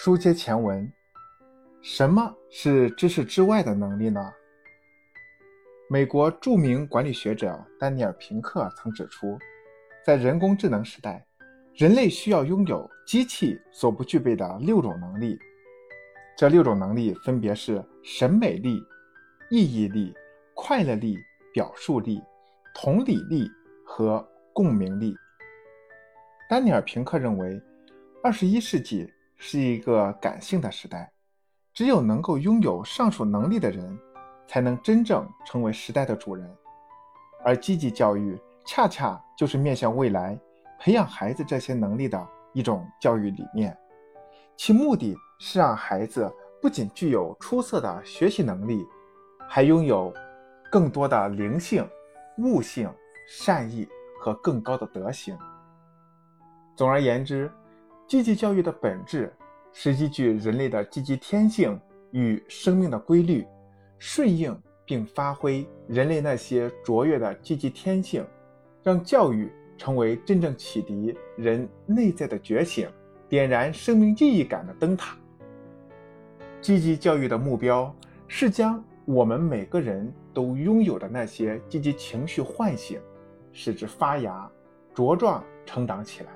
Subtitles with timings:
[0.00, 0.88] 书接前文，
[1.82, 4.32] 什么是知识之外的能力呢？
[5.90, 9.36] 美国著名管理学者丹尼尔·平克曾指出，
[10.06, 11.26] 在人工智能时代，
[11.74, 15.36] 人类需要拥有机器所不具备的六种能力。
[16.36, 18.80] 这六种能力分别是审美力、
[19.50, 20.14] 意义力、
[20.54, 21.18] 快乐力、
[21.52, 22.22] 表述力、
[22.72, 23.50] 同理力
[23.84, 25.16] 和共鸣力。
[26.48, 27.60] 丹尼尔·平克认为，
[28.22, 29.12] 二十一世纪。
[29.40, 31.10] 是一个感性的时代，
[31.72, 33.96] 只有能够拥有上述能力的人，
[34.48, 36.52] 才能真正成为时代的主人。
[37.44, 40.36] 而积极教育恰恰就是面向未来，
[40.80, 43.74] 培养孩子这些能力的一种教育理念。
[44.56, 46.30] 其目的是让孩子
[46.60, 48.84] 不仅具有出色的学习能力，
[49.48, 50.12] 还拥有
[50.68, 51.88] 更多的灵性、
[52.38, 52.92] 悟性、
[53.28, 53.88] 善意
[54.20, 55.38] 和更高的德行。
[56.76, 57.48] 总而言之。
[58.08, 59.30] 积极教育的本质
[59.70, 61.78] 是依据人类的积极天性
[62.12, 63.46] 与生命的规律，
[63.98, 68.26] 顺应并发挥人类那些卓越的积极天性，
[68.82, 72.88] 让教育成为真正启迪人内在的觉醒、
[73.28, 75.14] 点燃生命意义感的灯塔。
[76.62, 77.94] 积极教育的目标
[78.26, 82.98] 是将我们每个人都拥有的那些积极情绪唤醒，
[83.52, 84.50] 使之发芽、
[84.94, 86.30] 茁壮、成长起来。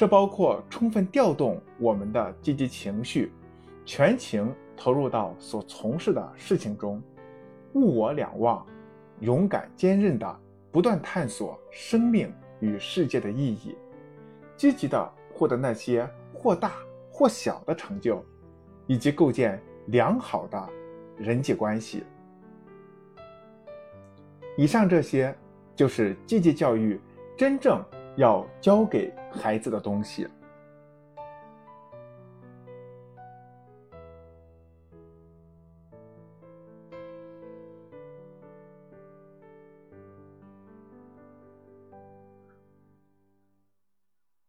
[0.00, 3.30] 这包括充分调动我们的积极情绪，
[3.84, 7.02] 全情投入到所从事的事情中，
[7.74, 8.66] 物我两忘，
[9.18, 10.40] 勇敢坚韧的
[10.72, 13.76] 不断探索生命与世界的意义，
[14.56, 16.72] 积极的获得那些或大
[17.12, 18.24] 或小的成就，
[18.86, 20.68] 以及构建良好的
[21.18, 22.04] 人际关系。
[24.56, 25.36] 以上这些
[25.76, 26.98] 就是积极教育
[27.36, 27.84] 真正。
[28.16, 30.28] 要教给孩子的东西。